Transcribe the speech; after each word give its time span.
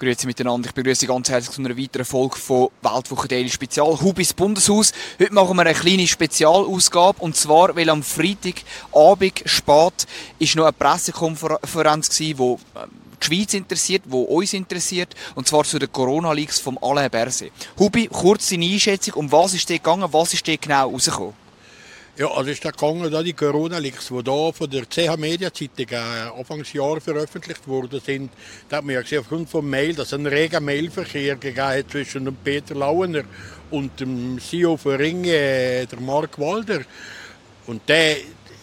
Grüezi 0.00 0.26
miteinander. 0.26 0.68
Ich 0.68 0.74
begrüße 0.74 1.00
Sie 1.00 1.06
ganz 1.06 1.28
herzlich 1.28 1.54
zu 1.54 1.60
einer 1.60 1.76
weiteren 1.76 2.06
Folge 2.06 2.36
von 2.36 2.70
Weltwoche 2.80 3.28
Daily 3.28 3.50
Spezial 3.50 4.00
Hubis 4.00 4.32
Bundeshaus. 4.32 4.92
Heute 5.18 5.34
machen 5.34 5.54
wir 5.54 5.60
eine 5.60 5.74
kleine 5.74 6.06
Spezialausgabe 6.06 7.20
und 7.20 7.36
zwar, 7.36 7.76
weil 7.76 7.90
am 7.90 8.02
Freitagabend 8.02 9.42
spät 9.44 10.06
ist 10.38 10.56
noch 10.56 10.64
eine 10.64 10.72
Pressekonferenz 10.72 12.08
gewesen, 12.08 12.38
wo 12.38 12.58
ähm, 12.76 12.90
die 13.20 13.26
Schweiz 13.26 13.52
interessiert, 13.52 14.04
wo 14.06 14.22
uns 14.22 14.54
interessiert, 14.54 15.14
und 15.34 15.46
zwar 15.46 15.64
zu 15.64 15.78
den 15.78 15.92
Corona-Leaks 15.92 16.60
vom 16.60 16.78
Alain 16.80 17.10
Berset. 17.10 17.52
Hubi, 17.78 18.06
kurz 18.06 18.48
deine 18.48 18.64
Einschätzung, 18.64 19.12
um 19.14 19.30
was 19.30 19.52
ist 19.52 19.68
dort 19.68 19.84
gegangen, 19.84 20.08
was 20.10 20.32
ist 20.32 20.48
dort 20.48 20.62
genau 20.62 20.88
rausgekommen? 20.88 21.34
Ja, 22.20 22.30
also 22.32 22.50
ist 22.50 22.62
da 22.62 22.70
gegangen, 22.70 23.10
da 23.10 23.22
die 23.22 23.32
Corona-Leaks, 23.32 24.08
die 24.08 24.22
da 24.22 24.52
von 24.52 24.68
der 24.68 24.84
CH 24.84 25.16
Media 25.16 25.50
Zeitung 25.54 25.86
äh, 25.88 26.38
Anfangsjahr 26.38 27.00
veröffentlicht 27.00 27.66
worden 27.66 27.98
sind, 28.04 28.30
da 28.68 28.76
hat 28.76 28.84
man 28.84 28.94
ja 28.94 29.00
gesehen, 29.00 29.20
aufgrund 29.20 29.48
vom 29.48 29.70
Mail, 29.70 29.94
dass 29.94 30.08
es 30.08 30.12
einen 30.12 30.26
regen 30.26 30.62
Mailverkehr 30.62 31.36
gegeben 31.36 31.66
hat 31.66 31.90
zwischen 31.90 32.26
dem 32.26 32.36
Peter 32.36 32.74
Lauener 32.74 33.22
und 33.70 33.98
dem 34.00 34.38
CEO 34.38 34.76
von 34.76 34.96
Ringe, 34.96 35.32
äh, 35.32 35.86
der 35.86 35.98
Mark 35.98 36.38
Walder. 36.38 36.82
Und 37.66 37.88
der, 37.88 38.16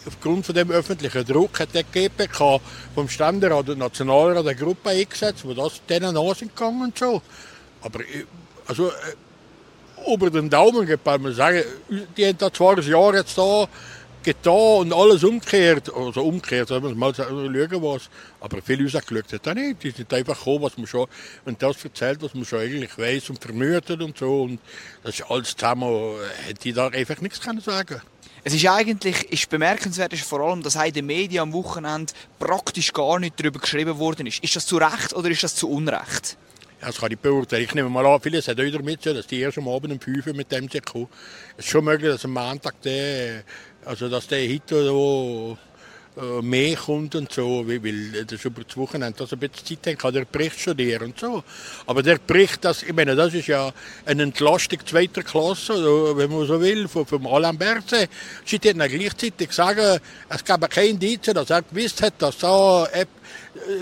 aufgrund 0.06 0.46
von 0.46 0.54
dem 0.54 0.70
öffentlichen 0.70 1.24
Druck 1.24 1.58
hat 1.58 1.74
der 1.74 1.82
GPK 1.82 2.60
vom 2.94 3.08
Ständerat 3.08 3.70
und 3.70 3.78
Nationalrat 3.78 4.46
eine 4.46 4.54
Gruppe 4.54 4.90
eingesetzt, 4.90 5.44
wo 5.44 5.52
das 5.52 5.84
denen 5.84 6.16
angegangen 6.16 6.82
und 6.82 6.96
so. 6.96 7.22
Aber 7.82 8.02
äh, 8.02 8.24
also, 8.68 8.92
über 10.14 10.30
den 10.30 10.50
Daumen 10.50 10.86
gepackt. 10.86 11.22
Man 11.22 11.34
sagen, 11.34 11.62
die 12.16 12.26
haben 12.26 12.38
da 12.38 12.52
zwar 12.52 12.76
ein 12.76 12.88
Jahr 12.88 13.14
jetzt 13.14 13.36
da 13.36 13.68
getan 14.22 14.52
und 14.52 14.92
alles 14.92 15.24
umgekehrt, 15.24 15.94
also 15.94 16.22
umgekehrt, 16.22 16.70
wenn 16.70 16.82
man 16.82 16.98
mal 16.98 17.14
schauen 17.14 17.82
was, 17.82 18.10
aber 18.40 18.60
viele 18.60 18.84
uns 18.84 18.92
geschaut 18.92 19.32
hat 19.32 19.48
auch 19.48 19.54
nicht. 19.54 19.82
Die 19.82 19.90
sind 19.90 20.12
einfach 20.12 20.36
gekommen, 20.36 20.62
was 20.62 20.76
man 20.76 20.86
schon, 20.86 21.06
und 21.44 21.62
das 21.62 21.82
erzählt, 21.84 22.20
was 22.22 22.34
man 22.34 22.44
schon 22.44 22.60
eigentlich 22.60 22.98
weiß 22.98 23.30
und 23.30 23.42
vermutet 23.42 24.02
und 24.02 24.18
so, 24.18 24.42
und 24.42 24.60
das 25.02 25.20
ist 25.20 25.30
alles 25.30 25.56
zusammen, 25.56 26.16
hätte 26.46 26.60
die 26.60 26.72
da 26.72 26.88
einfach 26.88 27.20
nichts 27.20 27.40
können 27.40 27.60
sagen 27.60 28.02
es 28.44 28.54
ist 28.54 28.66
eigentlich 28.66 29.30
ist 29.30 29.50
bemerkenswert, 29.50 30.12
ist 30.12 30.22
vor 30.22 30.40
allem, 30.40 30.62
dass 30.62 30.76
in 30.76 30.92
den 30.92 31.06
Medien 31.06 31.42
am 31.42 31.52
Wochenende 31.52 32.12
praktisch 32.38 32.92
gar 32.92 33.18
nicht 33.18 33.38
darüber 33.38 33.58
geschrieben 33.58 33.98
worden 33.98 34.26
ist. 34.26 34.42
Ist 34.42 34.56
das 34.56 34.64
zu 34.64 34.78
Recht 34.78 35.12
oder 35.14 35.28
ist 35.28 35.42
das 35.42 35.54
zu 35.54 35.68
Unrecht? 35.68 36.38
Das 36.80 36.98
kann 36.98 37.10
ich 37.10 37.18
beurteilen. 37.18 37.64
Ich 37.64 37.74
nehme 37.74 37.88
mal 37.88 38.06
an, 38.06 38.20
vieles 38.20 38.46
hat 38.46 38.60
auch 38.60 38.70
damit 38.70 39.02
zu 39.02 39.12
dass 39.12 39.26
die 39.26 39.40
erst 39.40 39.58
am 39.58 39.68
Abend 39.68 39.92
um 39.92 40.00
5 40.00 40.28
Uhr 40.28 40.34
mit 40.34 40.52
dem 40.52 40.68
sind 40.68 40.86
gekommen. 40.86 41.08
Es 41.56 41.64
ist 41.64 41.70
schon 41.70 41.84
möglich, 41.84 42.10
dass 42.10 42.24
am 42.24 42.32
Montag 42.32 42.80
der, 42.82 43.42
also 43.84 44.08
dass 44.08 44.28
der 44.28 44.48
wo, 44.72 45.56
äh, 45.60 45.67
mehr 46.42 46.76
kommt 46.76 47.14
und 47.14 47.32
so, 47.32 47.66
weil 47.66 48.24
das 48.24 48.44
über 48.44 48.64
das 48.64 48.76
Wochenende 48.76 49.18
dass 49.18 49.32
ein 49.32 49.38
bisschen 49.38 49.82
Zeit 49.82 49.92
hat, 49.92 49.98
kann 50.00 50.14
der 50.14 50.24
Bericht 50.24 50.60
studieren 50.60 51.08
und 51.08 51.18
so. 51.18 51.44
Aber 51.86 52.02
der 52.02 52.18
Bericht, 52.18 52.64
das, 52.64 52.82
ich 52.82 52.92
meine, 52.92 53.14
das 53.14 53.34
ist 53.34 53.46
ja 53.46 53.72
eine 54.04 54.24
Entlastung 54.24 54.80
zweiter 54.84 55.22
Klasse, 55.22 55.74
wenn 56.16 56.30
man 56.30 56.46
so 56.46 56.60
will, 56.60 56.88
von, 56.88 57.06
vom 57.06 57.26
Alain 57.26 57.56
Berset. 57.56 58.10
Sie 58.44 58.56
hat 58.56 58.62
gleichzeitig 58.62 59.48
gesagt, 59.48 60.02
es 60.28 60.44
gab 60.44 60.68
keine 60.70 60.88
Indizien, 60.88 61.34
dass 61.34 61.50
er 61.50 61.62
gewusst 61.62 62.02
hat, 62.02 62.14
dass 62.18 62.38
da 62.38 62.86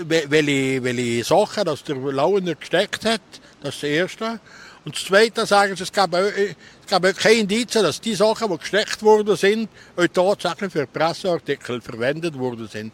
welche, 0.05 0.83
welche 0.83 1.23
Sachen 1.23 1.65
dass 1.65 1.83
der 1.83 1.95
Launer 1.95 2.55
gesteckt 2.55 3.05
hat. 3.05 3.21
Das 3.61 3.75
ist 3.75 3.83
das 3.83 3.89
Erste. 3.89 4.39
Und 4.87 4.95
das 4.95 5.03
Zweite 5.03 5.45
sagen 5.45 5.75
sie, 5.75 5.83
es 5.83 5.91
gab, 5.91 6.13
auch, 6.15 6.19
es 6.19 6.89
gab 6.89 7.03
keine 7.17 7.35
Indizien, 7.35 7.83
dass 7.83 7.99
die 7.99 8.15
Sachen, 8.15 8.49
die 8.49 8.57
gesteckt 8.57 9.03
worden 9.03 9.35
sind, 9.35 9.67
auch 9.97 10.07
tatsächlich 10.07 10.71
für 10.71 10.87
Presseartikel 10.87 11.81
verwendet 11.81 12.39
worden 12.39 12.69
sind. 12.69 12.93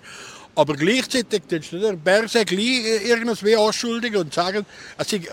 Aber 0.56 0.74
gleichzeitig 0.74 1.44
ist 1.52 1.72
der 1.72 1.94
Berse 1.94 2.46
gleich 2.46 3.04
irgendwie 3.06 3.56
anschuldigen 3.56 4.22
und 4.22 4.34
sagen, 4.34 4.66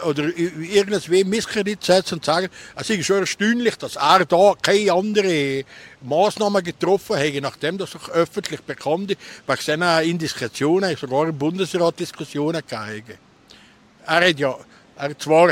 oder 0.04 0.25
irgendwie 0.37 1.25
Misskredit 1.25 1.82
setzen 1.82 2.16
und 2.16 2.26
sagen, 2.26 2.50
es 2.76 2.91
ist 2.91 3.06
schon 3.06 3.20
erstaunlich, 3.20 3.76
dass 3.76 3.97
er 3.97 4.26
da 4.26 4.53
keine 4.60 4.93
andere 4.93 5.65
Maßnahmen 6.03 6.62
getroffen 6.62 7.16
hat, 7.16 7.41
nachdem 7.41 7.78
das 7.78 7.97
auch 7.97 8.10
öffentlich 8.10 8.60
bekannt 8.60 9.12
ist, 9.12 9.20
weil 9.47 9.56
es 9.56 9.65
dann 9.65 10.04
Indiskretionen, 10.04 10.94
sogar 10.94 11.26
im 11.26 11.38
Bundesrat 11.38 11.99
Diskussionen 11.99 12.60
gegeben 12.69 13.19
Er 14.04 14.28
hat 14.28 14.38
ja, 14.38 14.54
er 14.99 15.19
zwar 15.19 15.50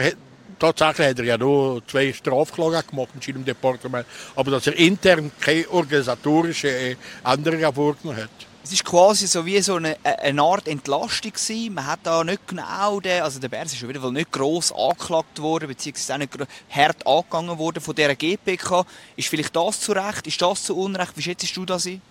tatsächlich 0.58 1.08
hat 1.08 1.18
er 1.18 1.24
ja 1.24 1.38
nur 1.38 1.82
zwei 1.86 2.12
Strafklagen 2.12 2.90
gemacht 2.90 3.10
in 3.14 3.20
seinem 3.20 3.44
Departement, 3.44 4.06
aber 4.36 4.50
dass 4.50 4.66
er 4.66 4.76
intern 4.76 5.30
keine 5.40 5.68
organisatorische 5.70 6.96
Änderungen 7.24 7.72
vorgenommen 7.72 8.22
hat. 8.22 8.30
Es 8.68 8.74
ist 8.74 8.84
quasi 8.84 9.26
so 9.26 9.46
wie 9.46 9.62
so 9.62 9.76
eine, 9.76 9.96
eine 10.04 10.42
Art 10.42 10.68
Entlastung 10.68 11.32
gewesen. 11.32 11.72
Man 11.72 11.86
hat 11.86 12.00
da 12.02 12.22
nicht 12.22 12.46
genau 12.46 13.00
den, 13.00 13.22
also 13.22 13.40
der 13.40 13.48
Bärs 13.48 13.72
ist 13.72 13.78
schon 13.78 13.88
wieder 13.88 14.10
nicht 14.10 14.30
gross 14.30 14.70
angeklagt 14.72 15.40
worden, 15.40 15.68
beziehungsweise 15.68 16.12
auch 16.12 16.18
nicht 16.18 16.36
hart 16.68 17.06
angegangen 17.06 17.56
worden 17.56 17.80
von 17.80 17.94
dieser 17.94 18.14
GPK. 18.14 18.84
Ist 19.16 19.28
vielleicht 19.28 19.56
das 19.56 19.80
zu 19.80 19.92
Recht? 19.92 20.26
Ist 20.26 20.42
das 20.42 20.64
zu 20.64 20.76
Unrecht? 20.76 21.12
Wie 21.16 21.22
schätzt 21.22 21.56
du 21.56 21.64
das 21.64 21.86
ein? 21.86 22.02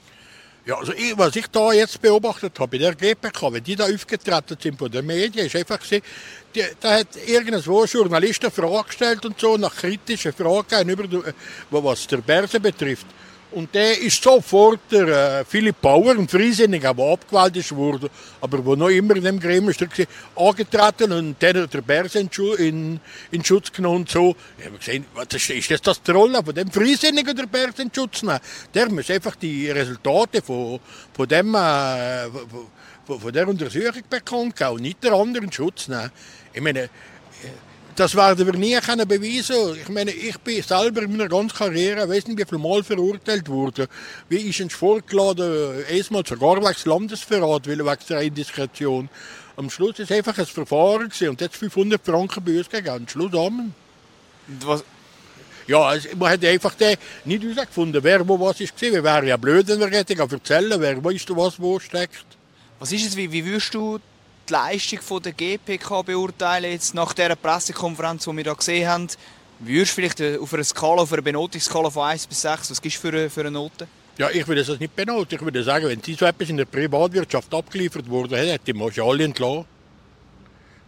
Ja, 0.68 0.78
also 0.78 0.92
ich, 0.92 1.18
was 1.18 1.34
ich 1.34 1.48
da 1.48 1.72
jetzt 1.72 2.02
beobachtet 2.02 2.60
habe 2.60 2.72
bei 2.72 2.78
der 2.78 2.94
GPK, 2.94 3.54
wenn 3.54 3.64
die 3.64 3.78
da 3.78 3.86
aufgetreten 3.86 4.58
sind 4.62 4.78
von 4.78 4.92
den 4.92 5.06
Medien, 5.06 5.46
ist 5.46 5.56
einfach 5.56 5.80
gewesen, 5.80 6.04
die, 6.54 6.64
da 6.82 7.00
hat 7.00 7.08
irgendwo 7.26 7.86
Journalisten 7.86 8.52
Fragen 8.52 8.86
gestellt 8.86 9.26
und 9.26 9.40
so, 9.40 9.56
nach 9.56 9.74
kritischen 9.74 10.34
Fragen 10.34 10.90
über, 10.90 11.34
was 11.70 12.06
der 12.08 12.18
Börse 12.18 12.60
betrifft. 12.60 13.06
Und 13.58 13.74
der 13.74 14.00
ist 14.00 14.22
sofort 14.22 14.82
der 14.92 15.40
äh, 15.40 15.44
Philipp 15.44 15.82
Bauer, 15.82 16.12
ein 16.12 16.28
Freisinniger, 16.28 16.94
der 16.94 17.06
abgewählt 17.06 17.58
ist 17.58 17.76
worden, 17.76 18.08
aber 18.40 18.64
wo 18.64 18.76
noch 18.76 18.90
immer 18.90 19.16
in 19.16 19.24
dem 19.24 19.40
Gremium 19.40 19.70
ist, 19.70 19.84
angetreten 20.36 21.12
und 21.12 21.42
der 21.42 21.64
hat 21.64 21.74
der 21.74 21.82
Bärs 21.82 22.14
in, 22.14 23.00
in, 23.32 23.44
Schutz 23.44 23.72
genommen 23.72 24.02
und 24.02 24.10
so. 24.12 24.36
Ich 24.60 24.66
habe 24.68 24.78
gesehen, 24.78 25.06
was 25.16 25.26
ist, 25.34 25.50
ist 25.50 25.72
das 25.72 25.82
das 25.82 26.04
die 26.04 26.12
Rolle 26.12 26.44
von 26.44 26.54
dem 26.54 26.70
Freisinnigen 26.70 27.36
der 27.36 27.48
Bärs 27.48 27.80
in 27.80 27.90
Schutz 27.92 28.22
nehmen? 28.22 28.40
Der 28.76 28.92
muss 28.92 29.10
einfach 29.10 29.36
die 29.38 29.72
Resultate 29.72 30.44
von, 30.44 30.80
von 31.16 31.28
dem, 31.28 31.56
äh, 31.56 32.30
von, 33.08 33.20
von 33.20 33.34
der 33.34 33.48
Untersuchung 33.48 34.04
bekommen 34.08 34.54
und 34.70 34.82
nicht 34.84 35.04
der 35.04 35.14
anderen 35.14 35.52
Schutz 35.52 35.88
nehmen. 35.88 36.12
Ich 36.54 36.62
meine, 36.62 36.92
das 37.98 38.16
werden 38.16 38.46
wir 38.46 38.54
nie 38.54 38.76
können 38.76 39.08
beweisen 39.08 39.76
Ich 39.82 39.90
meine, 39.90 40.12
ich 40.12 40.38
bin 40.38 40.62
selber 40.62 41.02
in 41.02 41.12
meiner 41.12 41.28
ganzen 41.28 41.58
Karriere, 41.58 42.08
weiß 42.08 42.28
nicht 42.28 42.38
wie 42.38 42.46
viel 42.46 42.60
Mal 42.60 42.84
verurteilt 42.84 43.50
worden. 43.50 43.88
Wie 44.30 44.38
ist 44.38 44.62
ein 44.62 44.70
vorgeladen, 44.70 45.84
erstmal 45.90 46.24
sogar 46.24 46.58
wegen 46.58 46.90
Landesverrat, 46.90 47.68
weil 47.68 47.80
wegen 47.80 48.08
der 48.08 48.22
Indiskretion. 48.22 49.10
Am 49.56 49.72
Schluss 49.72 49.98
ist 49.98 50.12
es 50.12 50.18
einfach 50.18 50.38
ein 50.38 50.46
Verfahren 50.46 51.10
gewesen 51.10 51.30
und 51.30 51.42
jetzt 51.42 51.58
500 51.58 52.00
Franken 52.06 52.44
bei 52.44 52.60
uns 52.60 52.70
gegangen. 52.70 53.08
Schluss 53.08 53.34
amen. 53.34 53.74
Was? 54.62 54.84
Ja, 55.66 55.82
also, 55.82 56.08
man 56.16 56.32
hat 56.32 56.46
einfach 56.46 56.76
den 56.76 56.98
nicht 57.26 57.44
herausgefunden, 57.44 58.04
wer 58.04 58.28
wo 58.28 58.40
was 58.40 58.62
ist. 58.62 58.80
Wir 58.80 59.04
wären 59.04 59.28
ja 59.28 59.38
blöd, 59.38 59.68
wenn 59.68 59.80
wir 59.80 59.88
hätten 59.88 60.20
erzählen, 60.20 60.80
wer 60.80 61.04
wo 61.04 61.10
ist 61.10 61.36
was 61.36 61.60
wo 61.60 61.80
steckt. 61.80 62.26
Was 62.78 62.92
ist 62.92 63.08
es, 63.08 63.18
wie, 63.18 63.32
wie 63.32 63.44
würdest 63.44 63.74
du 63.74 64.00
die 64.48 64.54
Leistung 64.54 65.22
der 65.22 65.34
GPK 65.34 66.02
beurteilen, 66.02 66.72
jetzt 66.72 66.94
nach 66.94 67.14
dieser 67.14 67.36
Pressekonferenz, 67.36 68.26
die 68.26 68.36
wir 68.36 68.44
hier 68.44 68.56
gesehen 68.56 68.88
haben? 68.88 69.08
Würdest 69.60 69.92
du 69.92 69.96
vielleicht 69.96 70.20
äh, 70.20 70.38
auf 70.38 70.54
einer 70.54 70.64
Skala, 70.64 71.02
auf 71.02 71.14
einer 71.14 71.22
Benotungsskala 71.22 71.90
von 71.90 72.04
1 72.04 72.28
bis 72.28 72.42
6, 72.42 72.72
was 72.72 72.82
gibst 72.82 72.98
du 72.98 73.02
für 73.02 73.18
eine, 73.18 73.30
für 73.30 73.42
eine 73.42 73.52
Note? 73.52 73.88
Ja, 74.18 74.30
ich 74.30 74.48
würde 74.48 74.64
das 74.64 74.80
nicht 74.80 74.96
benoten. 74.96 75.36
Ich 75.36 75.42
würde 75.42 75.64
sagen, 75.64 75.88
wenn 75.88 76.02
so 76.02 76.26
etwas 76.26 76.50
in 76.50 76.58
der 76.58 76.66
Privatwirtschaft 76.66 77.54
abgeliefert 77.54 78.10
wurde, 78.10 78.38
hätte 78.38 78.74
man 78.74 78.92
sie 78.92 79.02
alle 79.02 79.24
entlassen. 79.24 79.66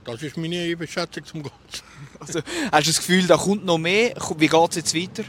Das 0.03 0.23
ist 0.23 0.37
meine 0.37 0.75
Einschätzung 0.79 1.25
zum 1.25 1.43
Ganzen. 1.43 1.55
Also, 2.19 2.39
hast 2.71 2.87
du 2.87 2.91
das 2.91 2.97
Gefühl, 2.97 3.27
da 3.27 3.37
kommt 3.37 3.65
noch 3.65 3.77
mehr? 3.77 4.13
Wie 4.37 4.47
geht 4.47 4.69
es 4.71 4.75
jetzt 4.75 4.95
weiter? 4.95 5.23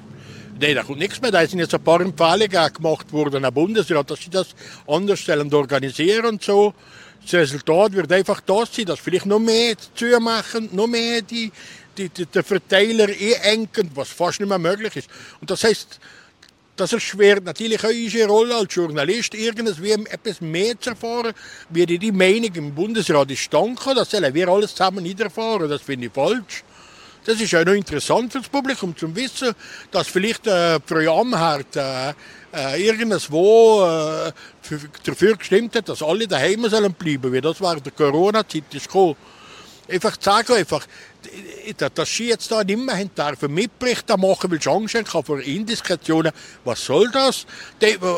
Nein, 0.60 0.74
da 0.74 0.82
kommt 0.82 0.98
nichts 0.98 1.20
mehr. 1.20 1.30
Da 1.30 1.46
sind 1.46 1.58
jetzt 1.58 1.74
ein 1.74 1.82
paar 1.82 2.00
Empfehlungen 2.00 2.72
gemacht 2.72 3.12
worden 3.12 3.44
am 3.44 3.54
Bundesrat, 3.54 4.10
dass 4.10 4.20
sie 4.20 4.30
das 4.30 4.48
anders 4.86 5.26
organisieren 5.28 6.26
und 6.26 6.42
so 6.42 6.74
Das 7.22 7.34
Resultat 7.34 7.92
wird 7.92 8.12
einfach 8.12 8.40
das 8.40 8.74
sein, 8.74 8.86
dass 8.86 8.98
vielleicht 8.98 9.26
noch 9.26 9.38
mehr 9.38 9.74
zumachen, 9.94 10.68
noch 10.72 10.86
mehr 10.86 11.22
die, 11.22 11.52
die, 11.96 12.08
die, 12.08 12.26
der 12.26 12.42
Verteiler 12.42 13.08
einengen, 13.08 13.90
was 13.94 14.08
fast 14.08 14.40
nicht 14.40 14.48
mehr 14.48 14.58
möglich 14.58 14.96
ist. 14.96 15.08
Und 15.40 15.50
das 15.50 15.62
heißt, 15.64 16.00
das 16.80 16.94
erschwert 16.94 17.44
natürlich 17.44 17.84
auch 17.84 17.90
unsere 17.90 18.28
Rolle 18.28 18.56
als 18.56 18.74
Journalist, 18.74 19.34
irgendwie 19.34 19.90
etwas 19.90 20.40
mehr 20.40 20.80
zu 20.80 20.90
erfahren, 20.90 21.34
wie 21.68 21.84
die, 21.84 22.10
Meinung 22.10 22.54
im 22.54 22.74
Bundesrat 22.74 23.30
ist 23.30 23.40
stanken, 23.40 23.94
das 23.94 24.10
sollen 24.10 24.32
wir 24.32 24.48
alles 24.48 24.74
zusammen 24.74 25.02
nicht 25.02 25.20
erfahren, 25.20 25.68
das 25.68 25.82
finde 25.82 26.06
ich 26.06 26.12
falsch. 26.12 26.64
Das 27.30 27.40
ist 27.40 27.54
auch 27.54 27.64
noch 27.64 27.74
interessant 27.74 28.32
für 28.32 28.40
das 28.40 28.48
Publikum 28.48 28.96
zu 28.96 29.14
wissen, 29.14 29.54
dass 29.92 30.08
vielleicht 30.08 30.48
äh, 30.48 30.80
Frau 30.84 31.20
Amherd 31.20 31.76
äh, 31.76 32.12
äh, 32.52 32.84
irgendwo 32.84 33.84
äh, 33.84 34.32
dafür 35.04 35.36
gestimmt 35.36 35.76
hat, 35.76 35.88
dass 35.88 36.02
alle 36.02 36.26
daheim 36.26 36.68
sollen 36.68 36.92
bleiben, 36.92 37.32
weil 37.32 37.40
das 37.40 37.60
war 37.60 37.76
der 37.76 37.92
Corona-Zeit 37.92 38.64
ist 38.74 38.88
gekommen. 38.88 39.14
Einfach 39.90 40.16
sagen 40.20 40.52
einfach, 40.54 40.86
dass 41.94 42.14
sie 42.14 42.28
jetzt 42.28 42.50
da 42.50 42.62
nicht 42.62 42.78
mehr 42.78 42.96
haben 42.96 43.10
dürfen 43.14 43.52
Mitberichte 43.52 44.16
machen, 44.16 44.50
weil 44.50 44.62
sie 44.62 44.70
Angst 44.70 44.94
haben 44.94 45.24
vor 45.24 45.40
Indiskretionen. 45.40 46.32
Was 46.64 46.84
soll 46.84 47.10
das? 47.10 47.46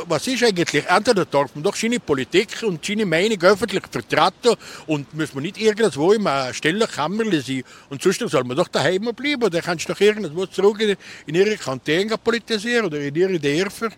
Was 0.07 0.27
ist 0.27 0.43
eigentlich? 0.45 0.85
Entweder 0.87 1.25
darf 1.25 1.55
man 1.55 1.65
doch 1.65 1.75
seine 1.75 1.99
Politik 1.99 2.63
und 2.63 2.85
seine 2.85 3.07
Meinung 3.07 3.41
öffentlich 3.43 3.83
vertreten 3.91 4.57
und 4.87 5.13
muss 5.15 5.35
man 5.35 5.43
nicht 5.45 5.59
irgendwo 5.59 6.13
im 6.13 6.29
stillen 6.53 6.89
Kämmerle 6.89 7.41
sein. 7.41 7.65
Und 7.89 8.03
sonst 8.03 8.21
soll 8.21 8.45
man 8.45 8.57
doch 8.57 8.69
daheim 8.69 9.11
bleiben. 9.15 9.51
Dann 9.51 9.63
kannst 9.63 9.89
du 9.89 9.93
doch 9.93 10.01
irgendwo 10.01 10.47
zurück 10.47 10.79
in 11.27 11.35
ihre 11.35 11.57
Kantine 11.57 12.19
politisieren 12.19 12.87
oder 12.87 13.01
in 13.01 13.15
ihre 13.15 13.41
Dörfer. 13.41 13.89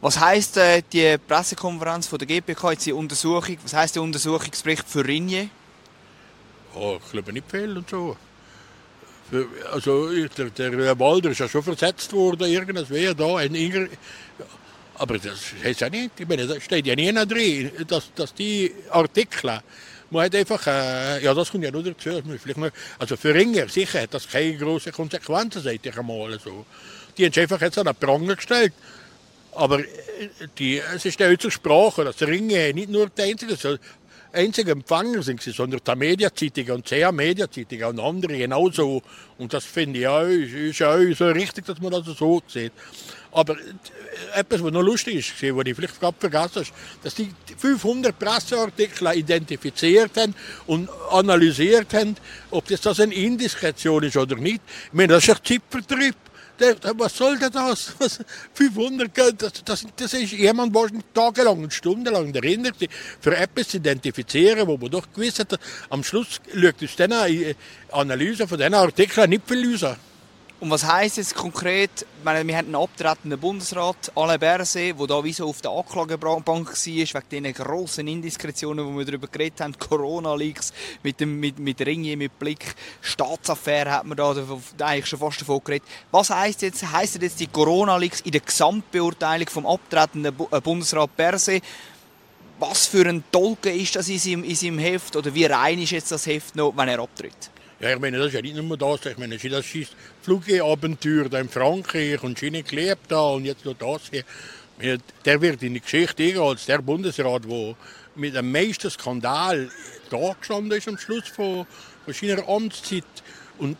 Was 0.00 0.18
heißt 0.18 0.56
äh, 0.56 0.82
die 0.90 1.18
Pressekonferenz 1.18 2.06
von 2.06 2.18
der 2.18 2.26
GPK, 2.26 2.70
jetzt 2.70 2.86
die 2.86 2.92
Untersuchung, 2.94 3.58
was 3.62 3.74
heißt 3.74 3.96
der 3.96 4.02
Untersuchungsbericht 4.02 4.88
für 4.88 5.06
Ringe? 5.06 5.50
Oh, 6.74 6.98
ich 7.04 7.12
glaube 7.12 7.32
nicht 7.32 7.50
viel 7.50 7.76
und 7.76 7.88
so. 7.88 8.16
Also 9.72 10.10
der, 10.10 10.50
der 10.50 10.98
Walder 10.98 11.30
ist 11.30 11.38
ja 11.38 11.48
schon 11.48 11.62
versetzt 11.62 12.12
worden, 12.12 12.50
irgendwas 12.50 12.88
da. 13.16 13.36
Ein 13.36 13.54
Inger, 13.54 13.86
aber 15.00 15.18
das 15.18 15.54
heißt 15.64 15.80
ja 15.80 15.88
nicht, 15.88 16.10
ich 16.18 16.28
meine, 16.28 16.46
da 16.46 16.60
steht 16.60 16.86
ja 16.86 16.94
nie 16.94 17.12
drin, 17.12 17.70
dass, 17.86 18.12
dass 18.14 18.34
die 18.34 18.70
Artikel, 18.90 19.60
man 20.10 20.24
hat 20.24 20.34
einfach, 20.34 20.66
äh, 20.66 21.22
ja 21.22 21.32
das 21.32 21.50
kommt 21.50 21.64
ja 21.64 21.70
nur 21.70 21.84
dazu, 21.84 22.10
dass 22.10 22.24
man 22.24 22.38
vielleicht 22.38 22.58
noch, 22.58 22.70
also 22.98 23.16
für 23.16 23.34
Ringer 23.34 23.68
sicher 23.68 24.02
hat 24.02 24.12
das 24.12 24.28
keine 24.28 24.56
großen 24.58 24.92
Konsequenzen, 24.92 25.62
seit 25.62 25.86
ich 25.86 25.98
einmal 25.98 26.38
so. 26.38 26.66
Die 27.16 27.24
haben 27.24 27.40
einfach 27.40 27.60
jetzt 27.60 27.78
an 27.78 27.86
den 27.86 27.94
Pranger 27.94 28.36
gestellt. 28.36 28.72
Aber 29.52 29.80
äh, 29.80 29.86
die, 30.58 30.78
es 30.78 31.04
ist 31.04 31.18
ja 31.18 31.36
zur 31.38 31.50
Sprache, 31.50 32.04
dass 32.04 32.20
Ringe 32.20 32.72
nicht 32.74 32.90
nur 32.90 33.08
der 33.08 33.24
einzige, 33.24 33.56
einzige 34.32 34.72
Empfänger 34.72 35.22
sind, 35.22 35.42
sondern 35.42 35.80
die 35.86 35.96
Mediazeitung 35.96 36.76
und 36.76 36.88
sehr 36.88 37.12
Mediazeitung 37.12 37.84
und 37.84 38.00
andere 38.00 38.38
genauso. 38.38 39.02
Und 39.38 39.52
das 39.52 39.64
finde 39.64 40.00
ich 40.00 40.08
auch, 40.08 40.22
ist 40.24 40.82
auch 40.82 40.98
so 41.16 41.28
richtig, 41.28 41.66
dass 41.66 41.80
man 41.80 41.92
das 41.92 42.04
so 42.06 42.42
sieht. 42.46 42.72
Aber 43.32 43.56
etwas, 44.34 44.62
was 44.62 44.72
noch 44.72 44.82
lustig 44.82 45.16
ist, 45.16 45.56
was 45.56 45.66
ich 45.66 45.76
vielleicht 45.76 46.00
gerade 46.00 46.16
vergessen 46.18 46.56
habe, 46.56 46.66
dass 47.02 47.14
die 47.14 47.32
500 47.56 48.18
Presseartikel 48.18 49.16
identifiziert 49.16 50.16
haben 50.16 50.34
und 50.66 50.88
analysiert 51.10 51.94
haben, 51.94 52.16
ob 52.50 52.66
das, 52.66 52.80
das 52.80 52.98
eine 53.00 53.14
Indiskretion 53.14 54.02
ist 54.02 54.16
oder 54.16 54.36
nicht. 54.36 54.60
Ich 54.86 54.92
meine, 54.92 55.14
das 55.14 55.24
ist 55.24 55.30
ein 55.30 55.44
Zipfertrieb 55.44 56.16
was 56.96 57.16
soll 57.16 57.38
denn 57.38 57.50
das? 57.52 57.94
500, 58.54 59.10
das, 59.40 59.52
das, 59.64 59.86
das 59.96 60.14
ist 60.14 60.32
jemand, 60.32 60.74
der 60.74 60.88
tagelang 61.14 61.62
und 61.62 61.72
stundenlang 61.72 62.34
erinnert, 62.34 62.76
für 63.20 63.36
etwas 63.36 63.74
identifizieren, 63.74 64.66
wo 64.66 64.76
man 64.76 64.90
doch 64.90 65.12
gewusst 65.12 65.40
hat, 65.40 65.58
am 65.88 66.04
Schluss 66.04 66.40
schaut 66.52 66.82
uns 66.82 66.96
diese 66.96 67.56
Analyse 67.92 68.46
von 68.46 68.58
diesen 68.58 68.74
Artikeln 68.74 69.30
nicht 69.30 69.48
viel 69.48 69.82
raus. 69.84 69.96
Und 70.60 70.70
was 70.70 70.84
heisst 70.84 71.16
jetzt 71.16 71.34
konkret, 71.34 72.04
wir 72.22 72.32
haben 72.32 72.50
einen 72.50 72.74
abtretenden 72.74 73.40
Bundesrat, 73.40 74.12
Alain 74.14 74.38
Berset, 74.38 74.98
der 75.00 75.06
da 75.06 75.24
wie 75.24 75.32
so 75.32 75.48
auf 75.48 75.62
der 75.62 75.70
Anklagebank 75.70 76.46
war, 76.46 76.84
wegen 76.84 77.06
diesen 77.30 77.54
grossen 77.54 78.06
Indiskretionen, 78.06 78.86
die 78.86 78.98
wir 78.98 79.04
darüber 79.06 79.26
geredet 79.26 79.62
haben, 79.62 79.78
Corona-Leaks 79.78 80.74
mit, 81.02 81.18
dem, 81.18 81.40
mit, 81.40 81.58
mit 81.58 81.80
Ringe, 81.80 82.14
mit 82.14 82.38
Blick, 82.38 82.74
Staatsaffäre 83.00 83.90
hat 83.90 84.04
man 84.04 84.18
da 84.18 84.34
eigentlich 84.80 85.06
schon 85.06 85.18
fast 85.18 85.40
davon 85.40 85.62
geredet. 85.64 85.88
Was 86.10 86.28
heisst 86.28 86.60
jetzt, 86.60 86.92
heisst 86.92 87.22
jetzt 87.22 87.40
die 87.40 87.46
Corona-Leaks 87.46 88.20
in 88.20 88.32
der 88.32 88.42
Gesamtbeurteilung 88.42 89.48
vom 89.48 89.64
abtretenden 89.64 90.34
äh, 90.50 90.60
Bundesrat 90.60 91.16
Berset? 91.16 91.64
Was 92.58 92.86
für 92.86 93.08
ein 93.08 93.24
Tolken 93.32 93.74
ist 93.80 93.96
das 93.96 94.10
in 94.10 94.18
seinem, 94.18 94.44
in 94.44 94.54
seinem 94.54 94.78
Heft 94.78 95.16
oder 95.16 95.34
wie 95.34 95.46
rein 95.46 95.80
ist 95.80 95.92
jetzt 95.92 96.12
das 96.12 96.26
Heft 96.26 96.54
noch, 96.54 96.76
wenn 96.76 96.90
er 96.90 96.98
abtritt? 96.98 97.50
Ja, 97.80 97.94
ich 97.94 97.98
meine, 97.98 98.18
das 98.18 98.26
ist 98.26 98.34
ja 98.34 98.42
nicht 98.42 98.56
nur 98.56 98.76
das. 98.76 99.06
Ich 99.06 99.16
meine, 99.16 99.38
das 99.38 99.74
ist 99.74 99.96
Flugabenteuer 100.20 101.30
da 101.30 101.40
in 101.40 101.48
Frankreich 101.48 102.22
und 102.22 102.38
Schiene 102.38 102.62
gelebt 102.62 103.10
da 103.10 103.22
und 103.30 103.46
jetzt 103.46 103.64
noch 103.64 103.74
das 103.74 104.02
hier. 104.10 104.98
Der 105.24 105.40
wird 105.40 105.62
in 105.62 105.72
die 105.72 105.80
Geschichte 105.80 106.22
eingehen 106.22 106.42
als 106.42 106.66
der 106.66 106.82
Bundesrat, 106.82 107.44
der 107.46 107.74
mit 108.16 108.34
dem 108.34 108.52
meisten 108.52 108.90
Skandal 108.90 109.70
da 110.10 110.34
gestanden 110.38 110.76
ist 110.76 110.88
am 110.88 110.98
Schluss 110.98 111.28
von, 111.28 111.66
von 112.04 112.12
seiner 112.12 112.46
Amtszeit. 112.46 113.04
Und 113.56 113.78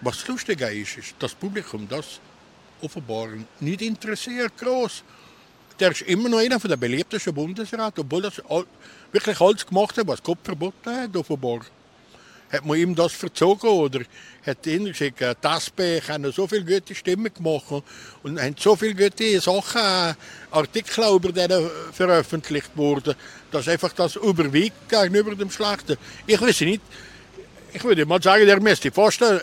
was 0.00 0.26
lustiger 0.28 0.70
ist, 0.70 0.98
ist, 0.98 1.14
das 1.18 1.34
Publikum 1.34 1.88
das 1.88 2.20
offenbar 2.82 3.30
nicht 3.58 3.82
interessiert 3.82 4.56
groß. 4.56 5.02
Der 5.80 5.90
ist 5.90 6.02
immer 6.02 6.28
noch 6.28 6.38
einer 6.38 6.58
der 6.60 6.76
beliebtesten 6.76 7.34
Bundesräte, 7.34 8.00
obwohl 8.00 8.26
er 8.26 8.64
wirklich 9.10 9.40
alles 9.40 9.66
gemacht 9.66 9.98
hat, 9.98 10.06
was 10.06 10.22
Gott 10.22 10.38
verboten 10.44 10.90
hat, 10.90 11.16
offenbar 11.16 11.62
hat 12.50 12.64
man 12.64 12.78
ihm 12.78 12.94
das 12.94 13.12
verzogen 13.12 13.68
oder 13.68 14.00
hat 14.46 14.66
ihn 14.66 14.86
gesagt, 14.86 15.22
das 15.42 15.72
haben 16.08 16.32
so 16.32 16.46
viele 16.46 16.64
gute 16.64 16.94
Stimmen 16.94 17.32
gemacht 17.32 17.84
und 18.22 18.40
haben 18.40 18.54
so 18.58 18.74
viele 18.76 18.94
gute 18.94 19.40
Sachen, 19.40 19.80
äh, 19.80 20.14
Artikel 20.50 21.04
über 21.14 21.32
denen 21.32 21.68
veröffentlicht 21.92 22.76
worden, 22.76 23.14
dass 23.50 23.68
einfach 23.68 23.92
das 23.92 24.16
überwiegt 24.16 24.88
gegenüber 24.88 25.34
dem 25.34 25.50
Schlechten. 25.50 25.96
Ich 26.26 26.40
weiß 26.40 26.60
nicht, 26.62 26.80
ich 27.72 27.84
würde 27.84 28.06
mal 28.06 28.22
sagen, 28.22 28.46
der 28.46 28.60
müsste 28.60 28.90
fast, 28.90 29.20
äh, 29.20 29.40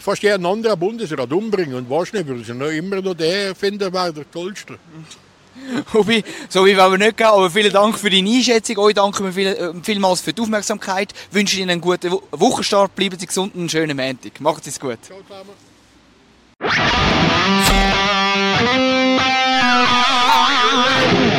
fast 0.00 0.22
jeden 0.22 0.46
anderen 0.46 0.78
Bundesrat 0.78 1.30
umbringen 1.30 1.74
und 1.74 1.90
wahrscheinlich 1.90 2.26
würde 2.26 2.44
sie 2.44 2.54
noch 2.54 2.68
immer 2.68 3.02
noch 3.02 3.14
der 3.14 3.54
finden, 3.54 3.92
war 3.92 4.12
der 4.12 4.30
Tollste. 4.30 4.78
so 6.48 6.66
wie 6.66 6.76
wollen 6.76 6.92
wir 6.92 6.98
nicht 6.98 7.16
gehen, 7.16 7.26
aber 7.26 7.50
vielen 7.50 7.72
Dank 7.72 7.98
für 7.98 8.10
deine 8.10 8.28
Einschätzung. 8.28 8.78
Euch 8.78 8.94
danken 8.94 9.24
wir 9.24 9.32
viel, 9.32 9.46
äh, 9.46 9.72
vielmals 9.82 10.20
für 10.20 10.32
die 10.32 10.42
Aufmerksamkeit. 10.42 11.12
Ich 11.30 11.34
wünsche 11.34 11.58
Ihnen 11.58 11.70
einen 11.70 11.80
guten 11.80 12.12
Wochenstart. 12.30 12.94
Bleiben 12.94 13.18
Sie 13.18 13.26
gesund 13.26 13.54
und 13.54 13.60
einen 13.60 13.68
schönen 13.68 13.96
Montag. 13.96 14.40
Macht 14.40 14.66
es 14.66 14.78
gut. 14.78 14.98
Ciao, 15.02 15.18